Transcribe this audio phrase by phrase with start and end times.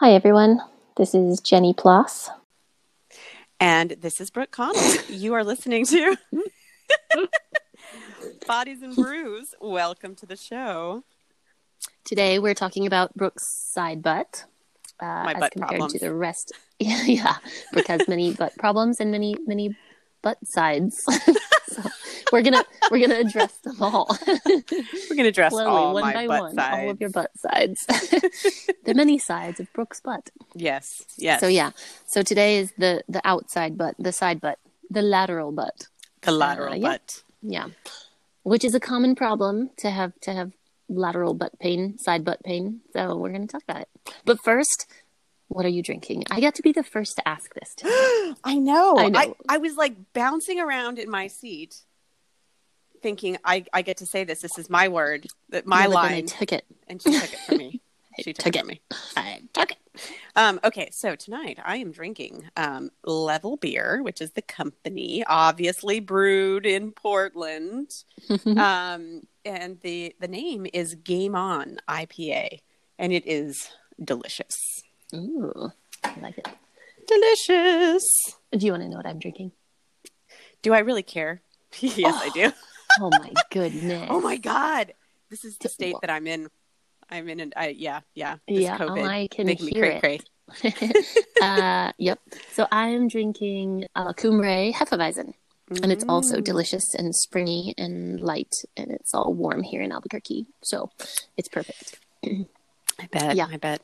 [0.00, 0.60] Hi, everyone.
[0.96, 2.30] This is Jenny Ploss.
[3.58, 4.80] And this is Brooke Connell.
[5.08, 6.16] you are listening to
[8.46, 9.54] Bodies and Brews.
[9.60, 11.02] Welcome to the show.
[12.04, 14.44] Today we're talking about Brooke's side butt.
[15.00, 15.92] Uh, My as butt compared problems.
[15.94, 16.52] to the rest.
[16.78, 17.36] Yeah, yeah.
[17.72, 19.76] Brooke has many butt problems and many, many
[20.22, 21.04] butt sides.
[21.82, 21.90] So
[22.32, 26.26] we're gonna we're gonna address them all We're to address slowly, all one my by
[26.26, 26.76] butt one, sides.
[26.78, 27.86] all of your butt sides.
[28.84, 30.30] the many sides of Brooke's butt.
[30.54, 31.40] Yes, yes.
[31.40, 31.70] So yeah.
[32.06, 34.58] So today is the the outside butt, the side butt,
[34.90, 35.88] the lateral butt.
[36.22, 36.88] The lateral Uh, yeah.
[36.88, 37.22] butt.
[37.42, 37.66] Yeah,
[38.42, 40.52] which is a common problem to have to have
[40.88, 42.80] lateral butt pain, side butt pain.
[42.92, 43.88] So we're to talk about it.
[44.24, 44.86] But first,
[45.48, 46.24] what are you drinking?
[46.30, 47.74] I got to be the first to ask this.
[47.74, 48.34] Today.
[48.44, 48.96] I know.
[48.96, 49.36] I I, know.
[49.48, 51.76] I, was like bouncing around in my seat
[53.02, 54.40] thinking I, I get to say this.
[54.40, 56.26] This is my word, that my then I line.
[56.26, 56.64] took it.
[56.86, 57.80] and she took it from me.
[58.20, 58.60] She took, took it it.
[58.62, 58.80] from me.
[59.16, 59.78] I took it.
[60.34, 66.00] Um, okay, so tonight I am drinking um, Level Beer, which is the company, obviously
[66.00, 67.92] brewed in Portland,
[68.46, 72.58] um, and the the name is Game On IPA,
[72.98, 73.70] and it is
[74.02, 74.82] delicious,
[75.14, 75.70] Ooh,
[76.04, 76.48] I like it.
[77.06, 78.36] delicious.
[78.52, 79.52] Do you want to know what I'm drinking?
[80.62, 81.40] Do I really care?
[81.80, 82.52] yes, I do.
[83.00, 84.06] Oh my goodness.
[84.10, 84.94] Oh my god,
[85.30, 86.48] this is the state that I'm in.
[87.10, 88.36] I'm in, an, I, yeah, yeah.
[88.46, 90.22] This Yeah, COVID I can making me hear cray it.
[90.62, 90.92] cray.
[91.40, 92.18] uh, yep.
[92.52, 95.32] So I am drinking uh, Cumbre Hefeweizen.
[95.82, 96.44] And it's also Mm.
[96.44, 100.46] delicious and springy and light, and it's all warm here in Albuquerque.
[100.62, 100.90] So
[101.36, 101.98] it's perfect.
[102.24, 103.36] I bet.
[103.36, 103.48] Yeah.
[103.50, 103.82] I bet.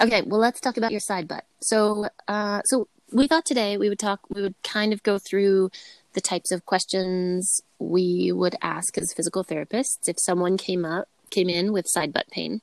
[0.00, 1.44] Okay, well, let's talk about your side butt.
[1.60, 4.20] So, uh, so we thought today we would talk.
[4.30, 5.70] We would kind of go through
[6.14, 11.48] the types of questions we would ask as physical therapists if someone came up came
[11.48, 12.60] in with side butt pain.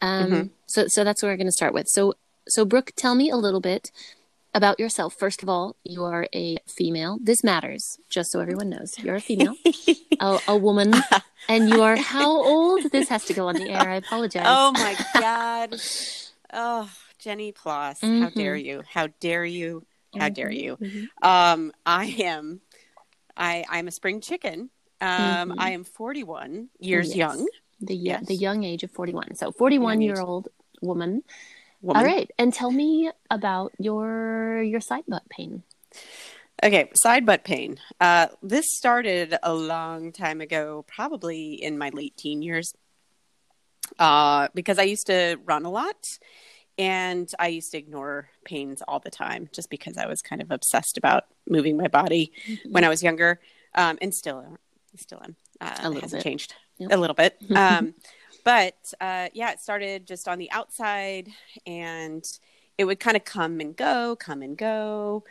[0.00, 0.50] Um, Mhm.
[0.66, 1.88] So, so that's what we're going to start with.
[1.88, 2.14] So,
[2.48, 3.90] so Brooke, tell me a little bit
[4.56, 5.14] about yourself.
[5.14, 7.18] First of all, you are a female.
[7.22, 8.98] This matters, just so everyone knows.
[8.98, 9.54] You're a female,
[10.20, 10.94] a, a woman,
[11.48, 12.90] and you are how old?
[12.90, 13.88] This has to go on the air.
[13.90, 14.44] I apologize.
[14.48, 15.78] Oh my god.
[16.52, 18.34] Oh, Jenny Ploss, how Mhm.
[18.34, 18.82] dare you?
[18.88, 19.84] How dare you?
[20.18, 20.78] How dare you?
[20.80, 21.08] Mhm.
[21.22, 22.60] Um, I am
[23.36, 24.70] I I'm a spring chicken.
[25.02, 25.54] Um, Mhm.
[25.58, 27.16] I am 41 years Yes.
[27.16, 27.46] young.
[27.80, 28.26] The Yes.
[28.26, 29.34] the young age of 41.
[29.34, 30.48] So 41 year old
[30.80, 31.22] woman.
[31.86, 32.02] Woman.
[32.02, 32.28] All right.
[32.38, 35.62] And tell me about your your side butt pain.
[36.62, 37.78] Okay, side butt pain.
[38.00, 42.74] Uh, this started a long time ago, probably in my late teen years,
[43.98, 45.96] uh, because I used to run a lot
[46.78, 50.50] and I used to ignore pains all the time just because I was kind of
[50.50, 52.32] obsessed about moving my body
[52.70, 53.38] when I was younger
[53.74, 54.58] um, and still,
[54.96, 55.36] still am.
[55.60, 56.22] Uh, A little bit.
[56.22, 56.90] changed Yep.
[56.92, 57.38] a little bit.
[57.56, 57.94] Um,
[58.46, 61.28] but uh, yeah, it started just on the outside
[61.66, 62.24] and
[62.78, 65.24] it would kind of come and go, come and go.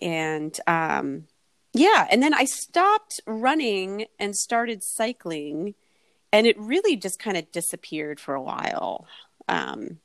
[0.00, 1.26] And um
[1.74, 5.74] yeah and then i stopped running and started cycling
[6.32, 9.06] and it really just kind of disappeared for a while.
[9.48, 9.98] Um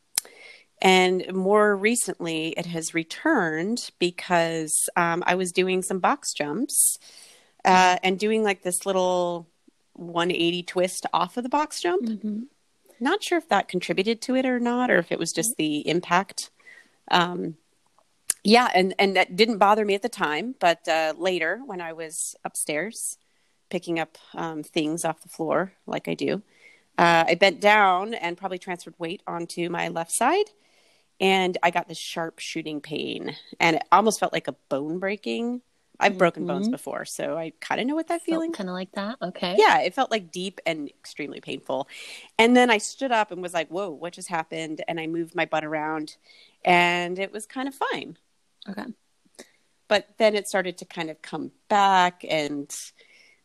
[0.81, 6.99] and more recently it has returned because um, i was doing some box jumps
[7.65, 9.47] uh, and doing like this little
[9.93, 12.03] 180 twist off of the box jump.
[12.03, 12.47] Mhm.
[12.99, 15.87] Not sure if that contributed to it or not or if it was just the
[15.87, 16.51] impact.
[17.09, 17.57] Um
[18.47, 21.91] yeah and and that didn't bother me at the time but uh later when i
[21.91, 23.17] was upstairs
[23.69, 26.41] picking up um, things off the floor like i do
[26.97, 30.45] uh, i bent down and probably transferred weight onto my left side
[31.19, 35.61] and i got this sharp shooting pain and it almost felt like a bone breaking
[35.99, 36.71] i've broken bones Mhm.
[36.71, 39.17] before so i kind of know what that feeling Kind of like that.
[39.21, 39.55] Okay.
[39.57, 41.87] yeah, it felt like deep and extremely painful.
[42.39, 44.83] And then I stood up and was like, whoa, what just happened?
[44.87, 46.17] And I moved my butt around
[46.65, 48.17] and it was kind of fine.
[48.69, 48.85] Okay.
[49.87, 52.69] But then it started to kind of come back and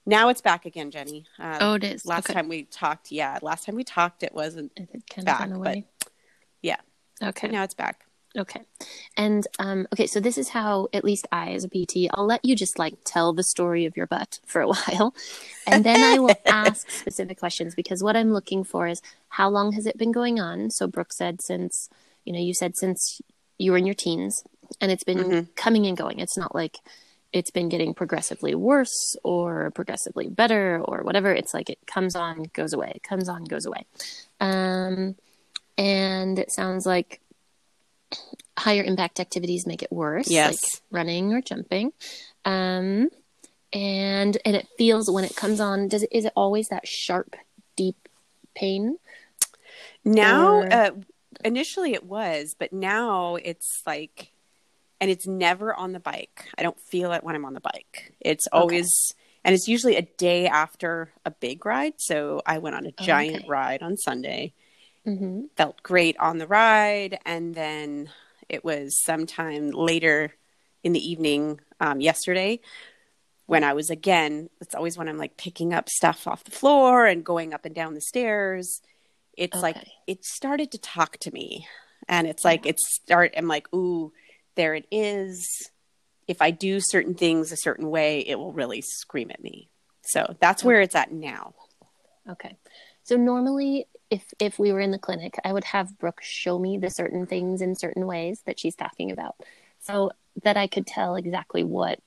[0.05, 1.27] now it's back again, Jenny.
[1.39, 2.05] Uh, Oh, it is.
[2.05, 2.35] last okay.
[2.35, 5.79] time we talked, yeah, last time we talked, it wasn't, It back, but
[6.63, 6.81] yeah.
[7.23, 7.47] Okay.
[7.49, 8.05] but now it's back.
[8.37, 8.63] Okay.
[9.17, 12.45] And um, okay, so this is how, at least I, as a PT, I'll let
[12.45, 15.15] you just like tell the story of your butt for a while.
[15.67, 19.73] And then I will ask specific questions because what I'm looking for is how long
[19.73, 20.71] has it been going on?
[20.71, 21.91] So Brooke said since,
[22.25, 23.21] you know, you said since
[23.59, 24.43] you were in your teens
[24.81, 25.55] and it's been Mhm.
[25.57, 26.19] coming and going.
[26.19, 26.79] It's not like
[27.33, 31.33] it's been getting progressively worse or progressively better or whatever.
[31.33, 33.87] It's like it comes on, goes away, it comes on, goes away.
[34.41, 35.17] Um,
[35.79, 37.22] and it sounds like
[38.59, 40.47] higher impact activities make it worse Yes.
[40.51, 40.59] like
[40.91, 41.93] running or jumping
[42.45, 43.09] um
[43.73, 47.35] and and it feels when it comes on does it is it always that sharp
[47.77, 48.09] deep
[48.55, 48.99] pain
[50.05, 50.91] Now, Or- uh,
[51.45, 54.33] initially it was, but now it's like,
[55.01, 56.49] and it's never on the bike.
[56.59, 58.15] I don't feel it when I'm on the bike.
[58.21, 58.89] It's always,
[59.45, 61.95] and it's usually a day after a big ride.
[61.99, 63.49] So I went on a giant Okay.
[63.49, 64.53] ride on Sunday,
[65.05, 67.19] hmm felt great on the ride.
[67.25, 68.11] And then
[68.49, 70.33] it was sometime later
[70.83, 72.61] in the evening um, yesterday
[73.47, 77.07] when I was again, it's always when I'm like picking up stuff off the floor
[77.07, 78.81] and going up and down the stairs.
[79.37, 79.77] It's like
[80.07, 81.67] it started to talk to me.
[82.09, 84.13] And it's like it start I'm like, ooh,
[84.55, 85.71] there it is.
[86.29, 89.69] If I do certain things a certain way, it will really scream at me.
[90.03, 91.55] So that's where it's at now.
[92.29, 92.57] Okay.
[93.05, 96.77] So normally if if we were in the clinic, I would have Brooke show me
[96.77, 99.37] the certain things in certain ways that she's talking about.
[99.81, 100.11] So
[100.43, 101.99] that I could tell exactly what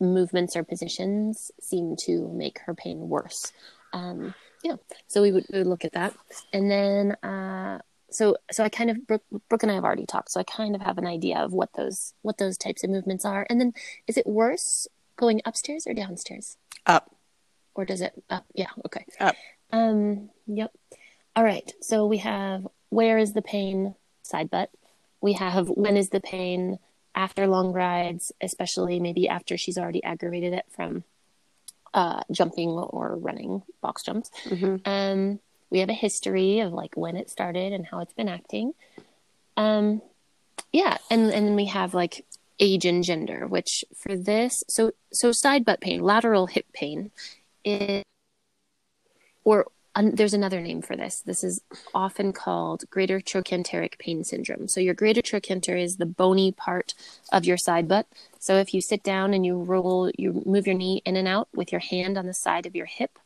[0.00, 3.52] movements or positions seem to make her pain worse.
[3.92, 4.34] Um,
[4.64, 4.76] yeah.
[5.06, 6.14] So we would, we would look at that.
[6.54, 7.80] And then uh
[8.10, 10.74] so so I kind of Brooke, Brooke and I have already talked, so I kind
[10.74, 13.46] of have an idea of what those what those types of movements are.
[13.50, 13.74] And then
[14.06, 16.56] is it worse going upstairs or downstairs?
[16.86, 17.14] Up.
[17.74, 18.46] Or does it up?
[18.54, 19.04] Yeah, okay.
[19.20, 19.36] Up.
[19.72, 20.72] Um, yep.
[21.36, 21.72] All right.
[21.80, 24.70] So we have where is the pain side butt.
[25.20, 26.78] We have when is the pain
[27.14, 31.04] after long rides, especially maybe after she's already aggravated it from
[31.92, 34.30] uh, jumping or running box jumps.
[34.48, 35.40] hmm Um,
[35.70, 38.74] we have a history of like when it started and how it's been acting.
[39.56, 40.02] Um,
[40.72, 42.24] yeah, and and then we have like
[42.58, 47.10] age and gender, which for this, so so side butt pain, lateral hip pain,
[47.64, 48.04] is
[49.44, 51.20] or um, there's another name for this.
[51.22, 51.60] This is
[51.94, 54.68] often called greater trochanteric pain syndrome.
[54.68, 56.94] So your greater trochanter is the bony part
[57.32, 58.06] of your side butt.
[58.38, 61.48] So if you sit down and you roll, you move your knee in and out
[61.54, 63.18] with your hand on the side of your hip,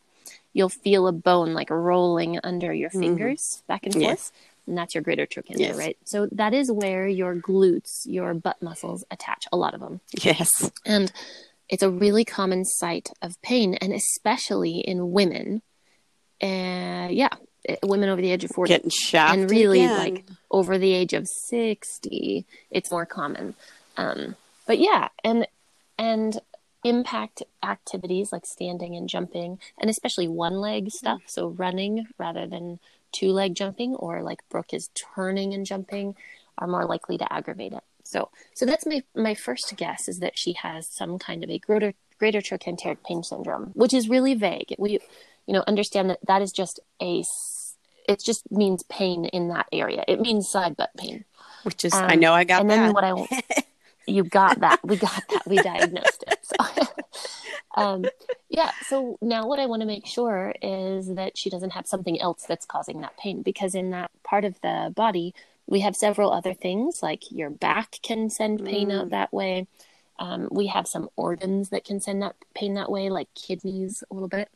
[0.53, 4.03] you'll feel a bone like rolling under your fingers back and forth.
[4.03, 4.33] Yes.
[4.67, 5.77] And that's your greater trochanter, Yes.
[5.77, 5.99] right?
[6.05, 10.01] So that is where your glutes, your butt muscles attach, a lot of them.
[10.23, 10.49] Yes.
[10.87, 11.13] And
[11.69, 15.61] it's a really common site of pain, and especially in women.
[16.43, 17.29] Uh, yeah,
[17.69, 19.41] eh, women over the age of 40 Getting shafted.
[19.43, 19.99] and really again.
[19.99, 23.55] like over the age of 60 it's more common
[23.97, 24.37] um,
[24.67, 25.47] but yeah and
[25.99, 26.41] and
[26.85, 32.79] impact activities like standing and jumping and especially one leg stuff so running rather than
[33.13, 36.15] two leg jumping or like brooke is turning and jumping
[36.59, 40.37] are more likely to aggravate it so so that's my my first guess is that
[40.39, 44.75] she has some kind of a greater greater trochanteric pain syndrome which is really vague
[44.79, 45.01] we
[45.47, 47.25] you know understand that that is just a
[48.09, 50.05] it just means pain in that area.
[50.07, 51.25] It means side butt pain.
[51.63, 52.61] Which is um, I know I got that.
[52.63, 52.77] and that.
[52.77, 53.63] then what I
[54.07, 54.81] you got that.
[54.85, 55.47] We got that.
[55.47, 56.39] We diagnosed it.
[56.43, 56.87] So
[57.83, 58.05] um
[58.49, 58.71] yeah.
[58.87, 62.45] So now what I want to make sure is that she doesn't have something else
[62.47, 65.35] that's causing that pain because in that part of the body
[65.67, 69.67] we have several other things like your back can send pain out that way.
[70.19, 74.15] Um, we have some organs that can send that pain that way like kidneys a
[74.15, 74.51] little bit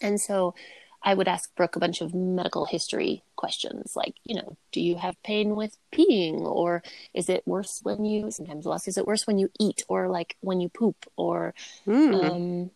[0.00, 0.54] and so
[1.02, 4.96] I would ask Brooke a bunch of medical history questions, like, you know, do you
[4.96, 6.40] have pain with peeing?
[6.40, 6.82] Or
[7.14, 10.36] is it worse when you, sometimes we'll is it worse when you eat or like
[10.40, 11.54] when you poop or,
[11.84, 12.14] Hmm.
[12.14, 12.70] um,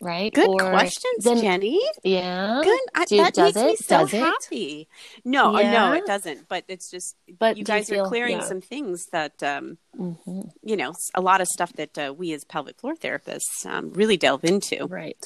[0.00, 0.34] right?
[0.34, 1.80] Good or questions, then- Jenny.
[2.02, 2.60] Yeah.
[2.64, 2.80] Good.
[2.92, 4.18] I, Do- that does makes me so Does it?
[4.18, 4.88] happy.
[5.24, 6.48] No, uh, no, it doesn't.
[6.48, 8.44] But it's just But you do you guys feel- are clearing yeah.
[8.44, 12.42] some things that um, hmm you know a lot of stuff that uh, we as
[12.44, 14.86] pelvic floor therapists um, really delve into.
[14.86, 15.16] Right.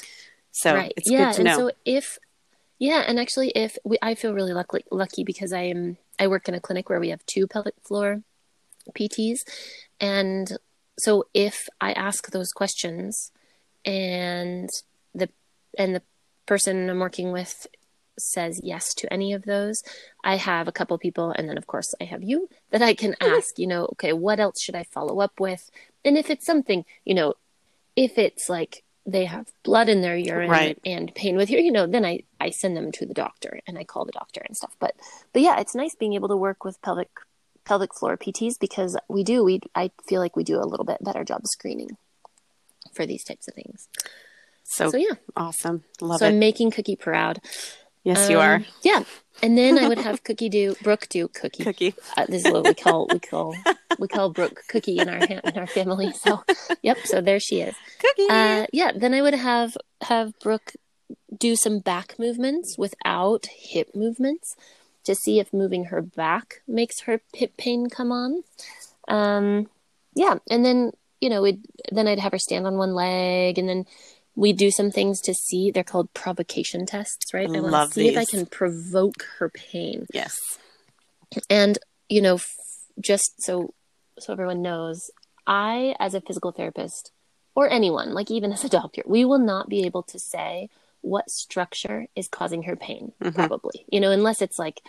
[0.59, 0.93] So right.
[0.97, 1.27] it's yeah.
[1.27, 1.57] good to and know.
[1.57, 2.19] so if,
[2.81, 6.49] yeah, and actually, if we, I feel really lucky, lucky because I am, I work
[6.49, 8.23] in a clinic where we have two pelvic floor
[8.93, 9.43] PTs,
[10.01, 10.59] and
[10.99, 13.31] so if I ask those questions,
[13.85, 14.69] and
[15.15, 15.29] the
[15.79, 16.03] and the
[16.47, 17.69] person I'm working with
[18.19, 19.85] says yes to any of those,
[20.25, 23.13] I have a couple people, and then of course I have you that I can
[23.13, 23.33] mm-hmm.
[23.33, 23.61] ask.
[23.61, 25.71] You know, okay, what else should I follow up with?
[26.05, 27.35] And if it's something, you know,
[27.95, 30.79] if it's like they have blood in their urine Right.
[30.85, 33.79] and pain with you, you know, then I, I send them to the doctor and
[33.79, 34.77] I call the doctor and stuff.
[34.79, 34.95] But
[35.33, 37.09] but yeah, it's nice being able to work with pelvic
[37.65, 41.03] pelvic floor PTs because we do we I feel like we do a little bit
[41.03, 41.97] better job screening
[42.93, 43.89] for these types of things.
[44.65, 45.85] so So yeah, awesome.
[46.03, 46.31] Love so it.
[46.31, 47.41] I'm making Cookie proud.
[48.05, 48.63] Yes, you Um, are.
[48.83, 49.03] Yeah,
[49.43, 51.65] and then I would have Cookie do Brooke do Cookie.
[51.65, 51.95] Cookie.
[52.17, 53.55] Uh, this is what we call we call
[53.99, 56.13] we call Brooke Cookie in our ha- in our family.
[56.23, 56.43] So
[56.83, 57.75] yep, so there she is.
[58.01, 58.27] Cookie.
[58.31, 60.73] Uh, yeah, then I would have have Brooke
[61.37, 64.55] do some back movements without hip movements
[65.05, 68.43] to see if moving her back makes her hip pain come on.
[69.09, 69.69] Um,
[70.15, 73.69] yeah, and then you know, we'd, then I'd have her stand on one leg, and
[73.69, 73.87] then
[74.39, 75.71] we do some things to see.
[75.73, 77.49] They're called provocation tests, right?
[77.53, 80.07] I want to see if I can provoke her pain.
[80.13, 80.35] yes.
[81.51, 81.77] And
[82.09, 82.55] you know, f-
[83.01, 83.75] just so
[84.19, 85.11] so everyone knows,
[85.47, 87.11] I as a physical therapist
[87.55, 91.31] or anyone, like even as a doctor, we will not be able to say what
[91.31, 93.35] structure is causing her pain Mhm.
[93.35, 93.85] probably.
[93.91, 94.81] You know, unless it's like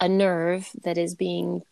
[0.00, 1.62] a nerve that is being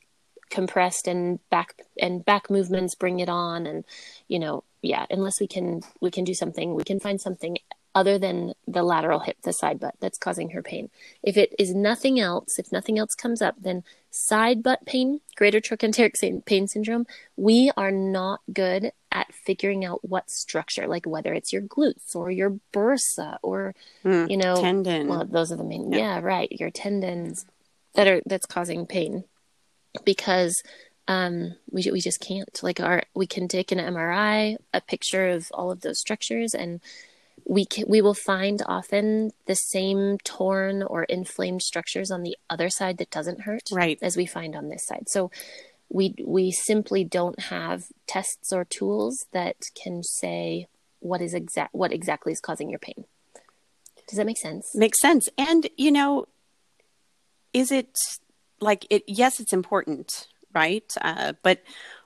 [0.50, 3.84] compressed and back and back movements bring it on and
[4.28, 7.58] you know yeah unless we can we can do something we can find something
[7.94, 10.88] other than the lateral hip the side butt that's causing her pain
[11.22, 15.60] if it is nothing else if nothing else comes up then side butt pain greater
[15.60, 16.14] trochanteric
[16.44, 21.62] pain syndrome we are not good at figuring out what structure like whether it's your
[21.62, 23.74] glutes or your bursa or
[24.04, 24.30] Mm.
[24.30, 25.08] you know Tendon.
[25.08, 25.98] well those are the main Yeah.
[25.98, 26.20] yeah.
[26.20, 27.46] right your tendons
[27.94, 29.24] that are that's causing pain
[30.04, 30.62] because
[31.06, 35.48] um we, we just can't like our we can take an mri a picture of
[35.52, 36.80] all of those structures and
[37.46, 42.68] we can we will find often the same torn or inflamed structures on the other
[42.68, 43.98] side that doesn't hurt right.
[44.02, 45.30] as we find on this side so
[45.88, 50.66] we we simply don't have tests or tools that can say
[51.00, 53.04] what is exact what exactly is causing your pain
[54.08, 55.28] does that make sense Makes sense.
[55.36, 56.26] And, you know,
[57.52, 57.96] is it
[58.60, 59.04] like it?
[59.06, 60.92] Yes, it's important, right?
[61.00, 61.62] Uh, but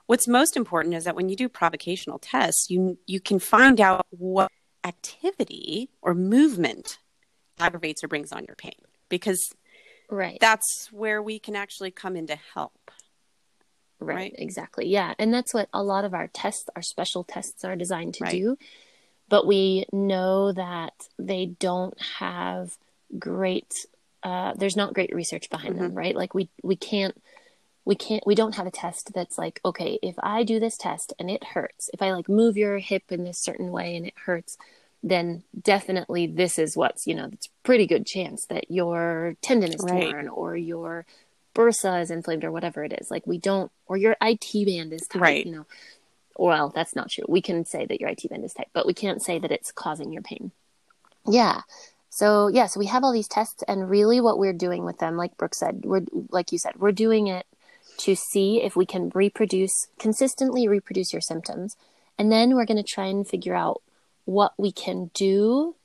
[0.07, 4.05] what's most important is that when you do provocational tests, you you can find out
[4.09, 4.51] what
[4.83, 6.97] activity or movement
[7.59, 8.73] aggravates or brings on your pain
[9.07, 9.39] because
[10.09, 12.91] right that's where we can actually come in to help.
[13.99, 14.35] Right, right?
[14.37, 14.87] exactly.
[14.87, 15.13] Yeah.
[15.17, 18.31] And that's what a lot of our tests, our special tests are designed to Right.
[18.31, 18.57] do.
[19.29, 22.77] But we know that they don't have
[23.17, 23.85] great
[24.23, 25.83] uh there's not great research behind Mm-hmm.
[25.83, 26.15] them, right?
[26.15, 27.15] Like we we can't
[27.85, 31.13] we can't we don't have a test that's like, okay, if I do this test
[31.19, 34.13] and it hurts, if I like move your hip in this certain way and it
[34.25, 34.57] hurts,
[35.01, 39.83] then definitely this is what's, you know, it's pretty good chance that your tendon is
[39.83, 40.13] Right.
[40.13, 41.05] torn or your
[41.53, 43.11] bursa is inflamed or whatever it is.
[43.11, 45.45] Like we don't, or your IT band is tight, Right.
[45.45, 45.65] you know.
[46.37, 47.25] Well, that's not true.
[47.27, 49.71] We can say that your IT band is tight, but we can't say that it's
[49.73, 50.51] causing your pain.
[51.27, 51.61] Yeah.
[52.13, 55.17] So yeah, so we have all these tests, and really, what we're doing with them,
[55.17, 57.47] like Brooke said, we're like you said, we're doing it
[57.97, 61.75] to see if we can reproduce consistently reproduce your symptoms,
[62.19, 63.81] and then we're going to try and figure out
[64.25, 65.75] what we can do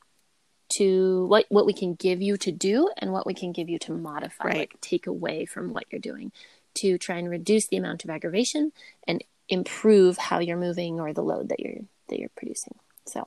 [0.74, 3.78] to what what we can give you to do and what we can give you
[3.78, 4.56] to modify Right.
[4.58, 6.30] like take away from what you're doing
[6.74, 8.72] to try and reduce the amount of aggravation
[9.06, 12.74] and improve how you're moving or the load that you're that you're producing
[13.06, 13.26] so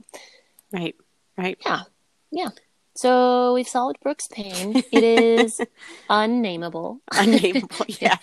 [0.71, 0.95] Right.
[1.35, 1.57] Right.
[1.65, 1.81] yeah
[2.29, 2.49] yeah
[2.95, 5.59] so we've solved brooke's pain it is
[6.09, 7.85] unnameable Unnameable.
[7.99, 8.17] Yeah.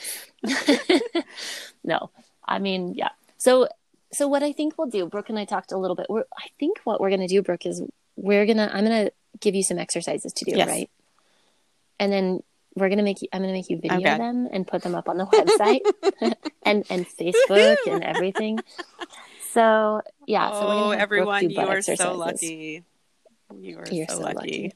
[1.84, 2.10] no
[2.46, 3.68] i mean yeah so
[4.12, 6.46] so what i think we'll do brooke and i talked a little bit we're, i
[6.58, 7.82] think what we're going to do brooke is
[8.16, 9.10] we're gonna i'm gonna
[9.40, 10.68] give you some exercises to do Yes.
[10.68, 10.90] right
[12.00, 12.42] and then
[12.74, 14.18] we're gonna make you i'm gonna make you video Okay.
[14.18, 15.80] them and put them up on the website
[16.62, 18.58] and and facebook and everything
[19.52, 22.84] so yeah so oh, everyone, you are so lucky.
[23.56, 24.72] You are You're so, so lucky.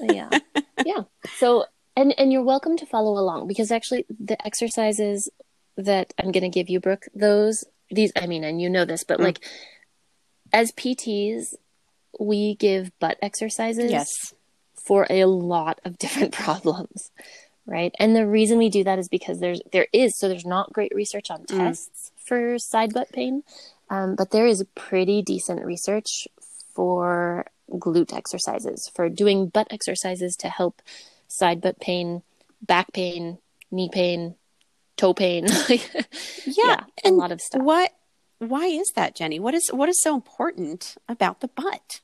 [0.00, 0.28] yeah
[0.84, 1.02] yeah
[1.36, 1.64] so
[1.96, 5.28] and and you're welcome to follow along because actually the exercises
[5.76, 9.04] that i'm going to give you brooke those these i mean and you know this
[9.04, 9.24] but Mm.
[9.24, 9.40] like
[10.52, 11.54] as pts
[12.20, 14.34] we give butt exercises Yes.
[14.86, 17.10] for a lot of different problems
[17.66, 20.72] right and the reason we do that is because there's there is so there's not
[20.72, 21.58] great research on Mm.
[21.58, 23.42] tests for side butt pain
[23.90, 26.26] um, but there is pretty decent research
[26.74, 30.82] for glute exercises for doing butt exercises to help
[31.28, 32.22] side butt pain
[32.60, 33.38] back pain
[33.70, 34.34] knee pain
[34.96, 35.46] toe pain
[36.46, 36.80] Yeah.
[37.04, 37.90] a and lot of stuff What?
[38.38, 39.38] Why is that, Jenny?
[39.38, 42.00] What is what is so important about the butt?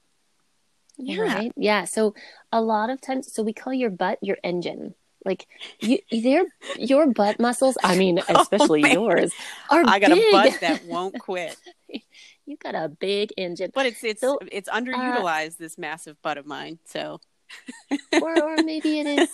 [0.96, 1.20] Yeah.
[1.22, 1.52] Right?
[1.56, 1.84] Yeah.
[1.84, 2.14] So
[2.52, 4.94] a lot of times, so we call your butt your engine.
[5.24, 5.46] Like
[5.80, 6.44] you, their
[6.76, 7.76] your butt muscles.
[7.82, 9.32] I mean, oh, especially Oh, yours
[9.68, 10.28] are I got big.
[10.28, 11.56] a butt that won't quit.
[12.48, 16.38] you got a big engine, But it's it's So, it's uh, underutilized this massive butt
[16.38, 16.78] of mine.
[16.84, 17.20] So
[18.22, 19.28] or or maybe it is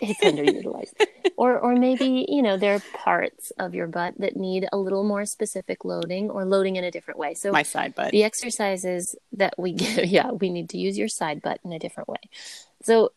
[0.00, 0.94] it's underutilized,
[1.36, 5.04] or or maybe you know there are parts of your butt that need a little
[5.04, 7.34] more specific loading or loading in a different way.
[7.34, 8.12] So my side butt.
[8.12, 11.78] the exercises that we give yeah we need to use your side butt in a
[11.78, 12.20] different way
[12.82, 13.12] so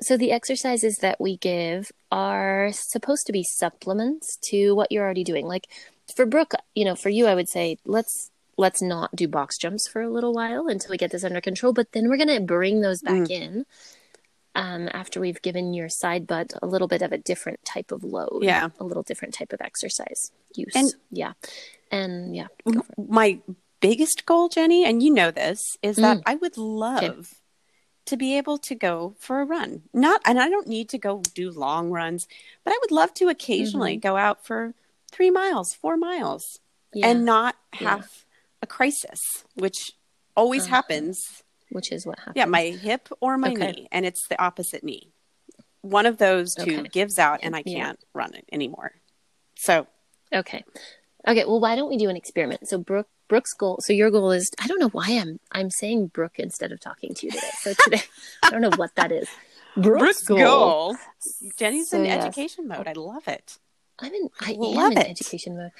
[0.00, 5.24] so the exercises that we give are supposed to be supplements to what you're already
[5.24, 5.66] doing like
[6.14, 9.88] for brooke you know for you i would say let's let's not do box jumps
[9.88, 12.40] for a little while until we get this under control but then we're going to
[12.40, 13.30] bring those back Mm.
[13.30, 13.66] in
[14.54, 18.02] um, after we've given your side butt a little bit of a different type of
[18.04, 18.68] load Yeah.
[18.80, 21.32] a little different type of exercise use And- yeah
[21.90, 23.10] and yeah go for it.
[23.10, 23.40] my
[23.80, 26.22] biggest goal, Jenny, and you know this, is that Mm.
[26.26, 27.34] I would love
[28.06, 29.82] to be able to go for a run.
[29.94, 32.26] Not, and I don't need to go do long runs,
[32.64, 34.08] but I would love to occasionally Mm-hmm.
[34.08, 34.74] go out for
[35.12, 36.58] three miles, four miles,
[36.92, 37.06] Yeah.
[37.06, 38.02] and not Yeah.
[38.62, 39.20] A crisis,
[39.54, 39.92] which
[40.36, 40.76] always Uh-huh.
[40.76, 41.20] happens.
[41.70, 42.36] which is what happens.
[42.36, 43.72] Yeah, my hip or my Okay.
[43.72, 45.12] knee, and it's the opposite knee.
[45.82, 46.88] One of those two Okay.
[46.88, 48.92] gives out, and I can't run it anymore.
[49.56, 49.86] So
[50.32, 50.64] Okay.
[51.26, 51.44] Okay.
[51.44, 52.66] Well, why don't we do an experiment?
[52.68, 53.80] So Brooke, Brooke's goal.
[53.82, 54.50] So your goal is.
[54.58, 57.50] I don't know why I'm I'm saying Brooke instead of talking to you today.
[57.62, 58.02] So today,
[58.42, 59.28] I don't know what that is.
[59.76, 60.96] Brooke's, goal.
[61.58, 62.24] Jenny's So, in yes.
[62.24, 62.88] education mode.
[62.88, 63.58] I love it.
[63.98, 64.30] I'm in.
[64.40, 65.10] I Love am in it.
[65.10, 65.72] education mode.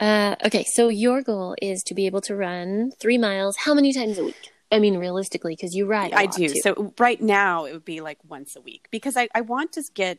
[0.00, 3.56] Uh, okay, so your goal is to be able to run three miles.
[3.56, 4.52] How many times a week?
[4.70, 6.12] I mean, realistically, because you ride.
[6.12, 6.48] I do.
[6.62, 9.82] So right now it would be like once a week because I, I want to
[9.94, 10.18] get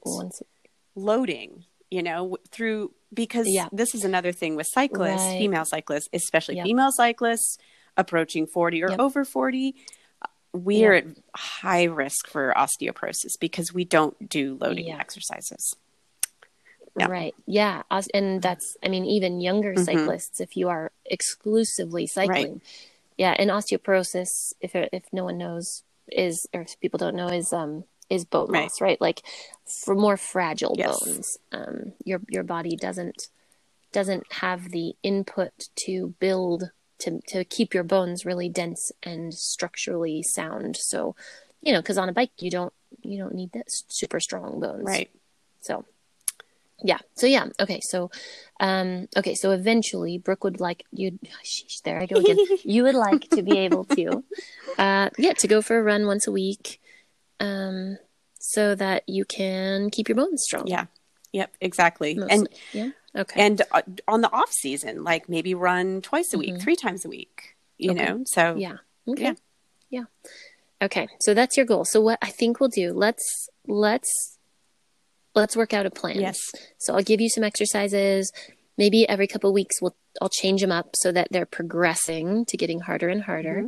[0.96, 3.70] loading, you know, through because Yeah.
[3.72, 5.38] this is another thing with cyclists, Right.
[5.38, 6.66] female cyclists, especially Yep.
[6.66, 7.58] female cyclists
[7.96, 9.00] approaching 40 or Yep.
[9.00, 9.76] over 40.
[10.52, 11.06] We are Yep.
[11.06, 15.00] at high risk for osteoporosis because we don't do loading Yeah.
[15.00, 15.76] exercises.
[17.00, 17.08] Yeah.
[17.08, 17.36] Right.
[17.46, 17.84] Yeah.
[18.14, 19.86] And that's, I mean, even younger Mhm.
[19.86, 22.62] cyclists, if you are exclusively cycling.
[23.18, 23.36] Yeah.
[23.38, 27.84] And osteoporosis, if, if no one knows, is, or if people don't know, is, um,
[28.10, 28.64] is bone Right.
[28.64, 29.00] loss, right?
[29.00, 29.22] Like
[29.66, 31.00] for more fragile Yes.
[31.00, 33.30] bones, um, your, your body doesn't,
[33.92, 40.22] doesn't have the input to build, to, to keep your bones really dense and structurally
[40.24, 40.76] sound.
[40.78, 41.16] So,
[41.62, 44.84] you know, cause on a bike, you don't, you don't need that super strong bones.
[44.84, 45.10] Right.
[45.62, 45.86] So,
[46.84, 47.00] yeah.
[47.16, 47.48] So yeah.
[47.60, 47.80] Okay.
[47.82, 48.10] So,
[48.60, 49.36] um, okay.
[49.36, 51.20] So eventually, Brooke would like you.
[51.44, 52.38] Sheesh, there I go again.
[52.64, 54.24] you would like to be able to,
[54.78, 56.80] uh, yeah, to go for a run once a week,
[57.40, 57.98] um,
[58.40, 60.68] so that you can keep your bones strong.
[60.68, 60.86] Yeah.
[61.34, 61.56] Yep.
[61.62, 62.16] Exactly.
[62.16, 62.36] Mostly.
[62.36, 62.90] And yeah.
[63.16, 63.42] Okay.
[63.42, 66.62] and uh, on the off season, like maybe run twice a week, Mhm.
[66.62, 67.56] three times a week.
[67.78, 68.06] You Okay.
[68.06, 68.24] know.
[68.26, 68.78] So yeah.
[69.08, 69.24] Okay.
[69.24, 69.34] Yeah.
[69.90, 70.04] Yeah.
[70.82, 71.08] Okay.
[71.22, 71.86] So that's your goal.
[71.86, 74.38] So what I think we'll do, let's let's
[75.36, 76.20] let's work out a plan.
[76.20, 76.38] yes.
[76.78, 78.32] So I'll give you some exercises.
[78.78, 82.82] Maybe every couple weeks we'll I'll change them up so that they're progressing to getting
[82.82, 83.68] harder and harder.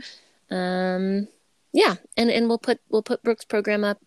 [0.49, 1.27] Um,
[1.73, 3.99] yeah, and and we'll put we'll put Brooke's program up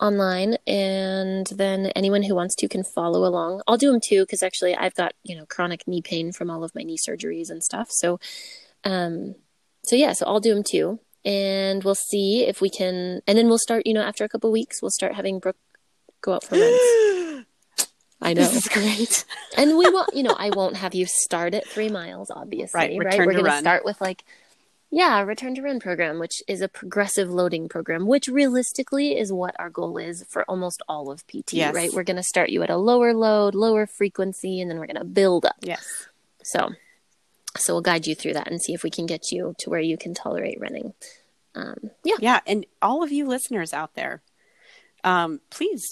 [0.00, 3.62] online, and then anyone who wants to can follow along.
[3.66, 6.64] I'll do them too because actually I've got you know chronic knee pain from all
[6.64, 7.88] of my knee surgeries and stuff.
[7.90, 8.20] So,
[8.84, 9.36] um,
[9.84, 13.48] so yeah, so I'll do them too, and we'll see if we can, and then
[13.48, 13.86] we'll start.
[13.86, 15.56] You know, after a couple weeks, we'll start having Brooke
[16.24, 17.44] go out for runs.
[18.22, 18.40] I know.
[18.42, 19.24] This is great.
[19.56, 22.98] And we won't, you know, I won't have you start at three miles, obviously, Right,
[22.98, 23.18] right?
[23.24, 24.24] We're going to start with like,
[24.90, 29.54] yeah, return to run program, which is a progressive loading program, which realistically is what
[29.60, 31.72] our goal is for almost all of PT, Yes.
[31.72, 31.92] right?
[31.92, 34.96] We're going to start you at a lower load, lower frequency, and then we're going
[34.96, 35.56] to build up.
[35.62, 35.86] yes.
[36.42, 36.70] So,
[37.56, 39.80] so we'll guide you through that and see if we can get you to where
[39.80, 40.94] you can tolerate running.
[41.54, 42.16] Um, yeah.
[42.20, 44.20] Yeah, and all of you listeners out there,
[45.04, 45.84] um, please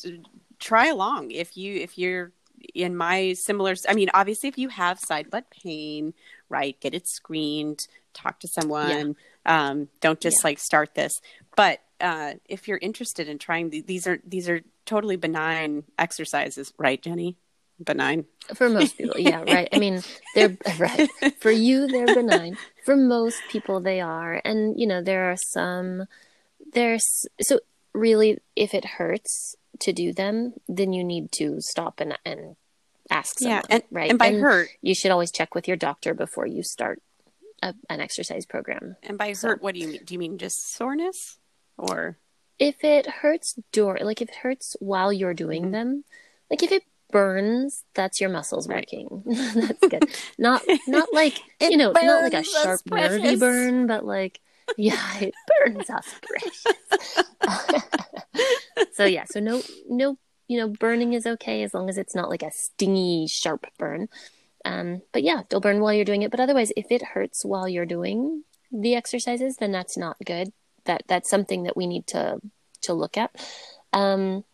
[0.59, 2.33] try along if you if you're
[2.75, 3.75] in my similar.
[3.89, 6.15] I mean, obviously, if you have side butt pain,
[6.49, 7.79] right, get it screened,
[8.15, 9.15] talk to someone.
[9.47, 10.49] Um, don't just Yeah.
[10.49, 11.13] like start this.
[11.57, 16.73] But uh, if you're interested in trying the, these are these are totally benign exercises,
[16.79, 17.37] right, Jenny?
[17.83, 18.27] Benign.
[18.55, 19.69] For most people, yeah, right.
[19.73, 20.03] I mean,
[20.35, 21.11] they're right.
[21.41, 22.57] For you, they're benign.
[22.85, 24.41] For most people, they are.
[24.45, 26.07] And, you know, there are some,
[26.73, 27.59] there's, so
[27.95, 32.57] really, if it hurts to do them, then you need to stop and, and
[33.11, 34.11] ask someone, yeah, and right?
[34.11, 37.03] and by hurt you should always check with your doctor before you start
[37.63, 38.97] a, an exercise program.
[39.03, 40.01] and by So- hurt, what do you mean?
[40.05, 41.39] Do you mean just soreness
[41.77, 42.19] or?
[42.59, 45.73] If it hurts dur like if it hurts while you're doing Mhm.
[45.73, 46.05] them,
[46.51, 48.87] like if it burns, that's your muscles Right.
[48.93, 49.23] working.
[49.27, 50.05] that's good.
[50.39, 54.41] Not not like you know, not like a sharp nervy burn, but like
[54.77, 57.19] yeah, it burns us precious.
[58.93, 60.19] so yeah, so no no
[60.53, 64.09] you know, burning is okay as long as it's not like a stingy sharp burn.
[64.67, 66.31] Um, but yeah, don't burn while you're doing it.
[66.31, 70.53] But otherwise, if it hurts while you're doing the exercises, then that's not good.
[70.85, 72.41] That that's something that we need to
[72.83, 73.31] to look at.
[73.95, 74.45] Um,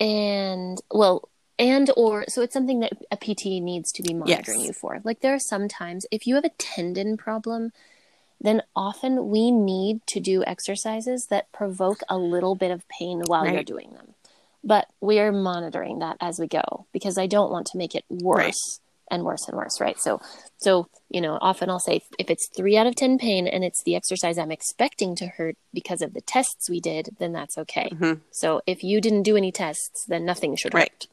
[0.00, 4.66] and well, and or so it's something that a PT needs to be monitoring Yes.
[4.66, 5.00] you for.
[5.04, 7.70] Like there are some times if you have a tendon problem,
[8.40, 13.46] then often we need to do exercises that provoke a little bit of pain while
[13.48, 14.14] you're doing them.
[14.64, 18.04] But we are monitoring that as we go because I don't want to make it
[18.10, 19.98] worse and worse and worse, right?
[19.98, 20.20] So,
[20.58, 23.82] so you know, often I'll say if it's three out of ten pain and it's
[23.82, 27.88] the exercise I'm expecting to hurt because of the tests we did, then that's okay.
[27.90, 28.20] Mhm.
[28.30, 30.90] So if you didn't do any tests, then nothing should Right.
[30.90, 31.06] hurt.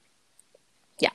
[1.00, 1.12] Yeah.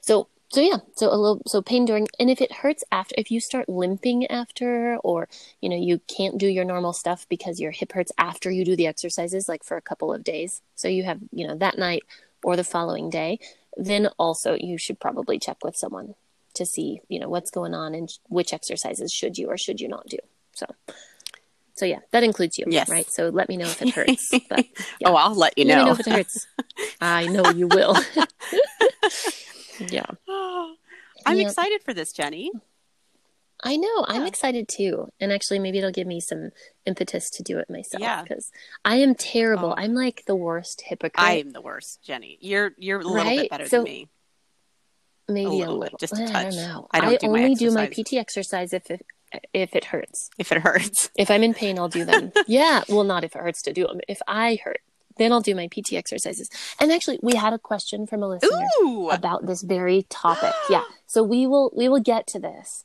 [0.00, 3.30] So so yeah, so a little so pain during and if it hurts after if
[3.30, 5.28] you start limping after or
[5.62, 8.76] you know you can't do your normal stuff because your hip hurts after you do
[8.76, 10.60] the exercises like for a couple of days.
[10.74, 12.02] So you have, you know, that night
[12.44, 13.38] or the following day,
[13.76, 16.14] then also you should probably check with someone
[16.54, 19.88] to see, you know, what's going on and which exercises should you or should you
[19.88, 20.18] not do.
[20.52, 20.66] So
[21.74, 22.90] so yeah, that includes you, Yes.
[22.90, 23.10] right?
[23.10, 24.30] So let me know if it hurts.
[24.50, 24.66] But
[25.00, 25.08] yeah.
[25.08, 25.86] Oh, I'll let you let me know.
[25.86, 26.46] know if it hurts.
[27.00, 27.96] I know you will.
[29.80, 30.06] yeah.
[31.26, 31.46] I'm Yep.
[31.48, 32.50] excited for this, Jenny.
[33.64, 34.04] I know.
[34.08, 35.08] I'm excited too.
[35.20, 36.50] And actually, maybe it'll give me some
[36.84, 38.00] impetus to do it myself.
[38.00, 38.22] Yeah.
[38.22, 38.50] Because
[38.84, 39.70] I am terrible.
[39.70, 39.74] Oh.
[39.80, 41.12] I'm like the worst hypocrite.
[41.16, 42.38] I am the worst, Jenny.
[42.40, 43.40] You're you're a little Right?
[43.42, 44.08] bit better So- than me.
[45.28, 45.96] maybe a a little little.
[45.98, 46.54] bit, just a I touch.
[46.54, 46.88] don't know.
[46.90, 47.86] I don't do my only do my.
[47.86, 49.06] PT exercise if it,
[49.54, 50.28] if it hurts.
[50.38, 51.10] If it hurts.
[51.16, 52.32] If I'm in pain, I'll do them.
[52.48, 52.82] yeah.
[52.88, 54.00] Well, not if it hurts to do them.
[54.08, 54.80] If I hurt,
[55.16, 56.50] then I'll do my PT exercises.
[56.80, 58.66] And actually, we had a question from a listener.
[58.82, 59.10] Ooh.
[59.10, 60.52] about this very topic.
[60.70, 60.84] yeah.
[61.06, 62.84] So we will we will get to this.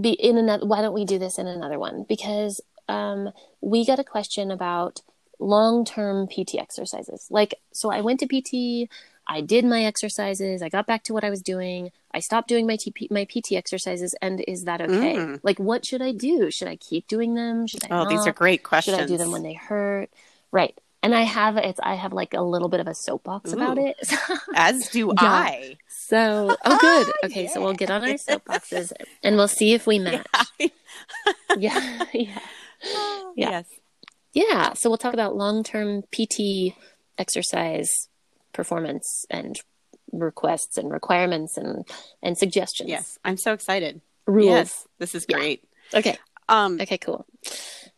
[0.00, 2.04] Be in another why don't we do this in another one?
[2.08, 5.02] Because um we got a question about
[5.40, 7.26] long-term PT exercises.
[7.30, 8.90] Like so I went to PT,
[9.26, 12.66] I did my exercises, I got back to what I was doing, I stopped doing
[12.66, 15.16] my TP, my PT exercises and is that okay?
[15.16, 15.40] Mm.
[15.42, 16.50] Like what should I do?
[16.50, 17.66] Should I keep doing them?
[17.66, 18.36] Should I Oh, these are not?
[18.36, 18.98] great Should questions.
[18.98, 20.10] I do them when they hurt?
[20.50, 20.76] Right.
[21.02, 23.96] And I have it's I have like a little bit of a soapbox about it.
[24.54, 25.30] As do Yeah.
[25.30, 25.76] I.
[25.88, 27.12] So, oh, good.
[27.24, 30.26] Okay, so we'll get on our soapboxes and we'll see if we match.
[30.58, 30.68] Yeah,
[31.56, 32.40] yeah, Yeah.
[33.36, 33.66] Yes.
[34.32, 34.72] yeah.
[34.74, 36.74] So we'll talk about long-term PT
[37.16, 37.90] exercise
[38.52, 39.56] performance and
[40.12, 41.86] requests and requirements and
[42.22, 42.88] and suggestions.
[42.88, 43.18] Yes.
[43.24, 44.00] I'm so excited.
[44.26, 44.46] rules.
[44.46, 44.88] Yes.
[44.98, 45.36] This is Yeah.
[45.36, 45.64] great.
[45.94, 46.16] Okay,
[46.48, 47.24] Um okay, cool.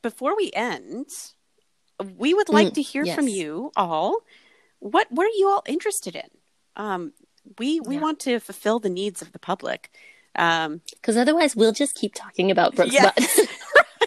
[0.02, 1.06] before we end,
[2.18, 4.18] we would like Mm, to hear from you all.
[4.78, 6.30] What what are you all interested in?
[6.76, 7.12] Um
[7.58, 8.00] we we Yeah.
[8.02, 9.90] want to fulfill the needs of the public.
[10.36, 13.36] Um Because otherwise, we'll just keep talking about Brooke's Yes.
[13.36, 13.48] butt.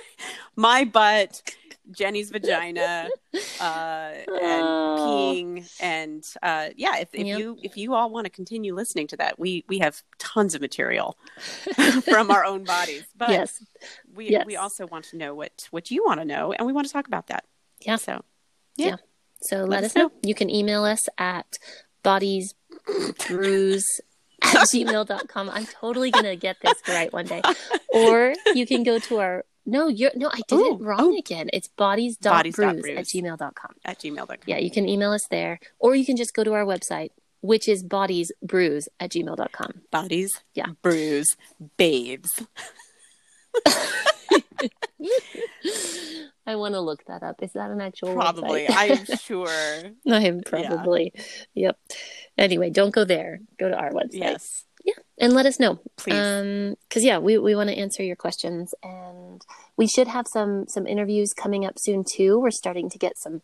[0.55, 1.41] my butt,
[1.91, 3.09] Jenny's vagina,
[3.59, 4.95] uh, and Oh.
[4.99, 6.97] peeing, and uh, yeah.
[6.97, 7.39] If, if Yep.
[7.39, 10.61] you if you all want to continue listening to that, we we have tons of
[10.61, 11.17] material
[12.05, 13.03] from our own bodies.
[13.17, 13.63] But yes.
[14.13, 14.45] we yes.
[14.45, 16.93] we also want to know what what you want to know, and we want to
[16.93, 17.43] talk about that.
[17.85, 17.97] Yeah.
[17.97, 18.23] So
[18.75, 18.95] yeah.
[19.41, 20.11] So let, Let us us know.
[20.23, 21.45] You can email us at
[22.03, 22.47] bodiesbrews
[24.41, 25.49] at gmail.com.
[25.49, 27.41] I'm totally going to get this right one day.
[27.93, 31.49] Or you can go to our, no, you're, no, I did Ooh, it wrong again.
[31.51, 32.97] It's bodies.brews Bodies.brews.
[32.97, 33.71] at gmail.com.
[33.85, 34.37] at gmail.com.
[34.45, 35.59] Yeah, you can email us there.
[35.79, 37.09] Or you can just go to our website,
[37.41, 39.81] which is bodiesbrews at gmail.com.
[39.91, 40.67] Bodies, Yeah.
[40.81, 41.35] bruise,
[41.77, 42.29] babes.
[46.53, 47.41] I want to look that up.
[47.41, 48.67] Is that an actual Probably?
[48.69, 49.47] I'm sure.
[49.49, 51.11] I am probably.
[51.55, 51.77] Yep.
[52.37, 53.39] Anyway, don't go there.
[53.59, 54.09] Go to our website.
[54.27, 55.79] Yes, Yeah, and let us know.
[55.97, 56.13] please.
[56.15, 59.41] Um, because yeah, we we want to answer your questions, and
[59.77, 62.39] we should have some some interviews coming up soon too.
[62.39, 63.41] We're starting to get some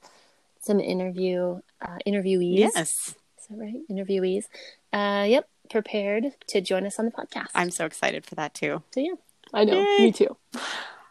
[0.61, 2.57] some interview uh, interviewees.
[2.59, 3.15] yes, Is
[3.49, 3.81] that right?
[3.89, 4.45] Interviewees.
[4.91, 7.49] Uh, yep, prepared to join us on the podcast.
[7.55, 8.83] I'm so excited for that too.
[8.93, 9.13] so yeah,
[9.53, 9.79] I know.
[9.81, 9.97] Yay.
[10.05, 10.35] Me too.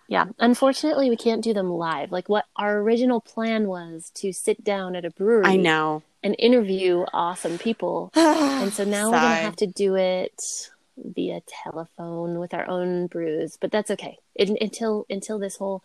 [0.09, 2.11] Yeah, unfortunately, we can't do them live.
[2.11, 6.03] Like what our original plan was to sit down at a brewery I know.
[6.23, 8.11] and interview awesome people.
[8.59, 13.07] And so now we're going to have to do it via telephone with our own
[13.07, 14.19] brews, but that's okay.
[14.35, 15.85] It, until until this whole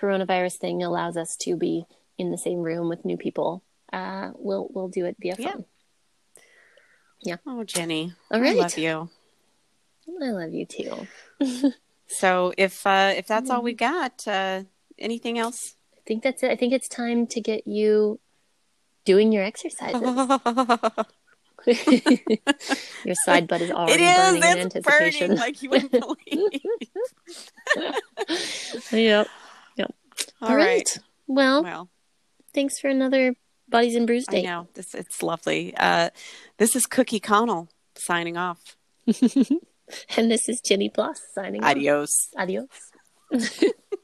[0.00, 1.86] coronavirus thing allows us to be
[2.18, 3.62] in the same room with new people,
[3.92, 5.64] uh, we'll we'll do it via phone.
[7.20, 7.36] Yeah.
[7.36, 7.60] phone.
[7.60, 9.10] Oh, Jenny, All I love you.
[10.20, 11.06] I love you too.
[12.18, 13.56] So if uh, if that's Mm-hmm.
[13.56, 14.62] all we got, uh,
[14.98, 15.74] anything else?
[15.96, 16.50] I think that's it.
[16.50, 18.18] I think it's time to get you
[19.04, 20.00] doing your exercises.
[23.04, 24.54] your side butt is already it burning is.
[24.54, 25.28] in anticipation.
[25.28, 26.60] burning like you wouldn't believe.
[28.92, 29.28] yep.
[30.42, 30.98] all right.
[31.28, 31.88] Well, Well,
[32.52, 33.34] thanks for another
[33.68, 34.94] Bodies and Brews I know this.
[34.94, 35.72] It's lovely.
[35.76, 36.10] Uh,
[36.58, 38.76] this is Cookie Connell signing off.
[40.16, 41.70] And this is Jenny Ploss signing off.
[41.70, 42.28] Adios.
[42.38, 42.66] Adios.